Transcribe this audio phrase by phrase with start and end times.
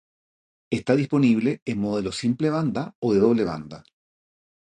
[0.71, 3.83] Está disponible en modelo simple banda o de doble banda.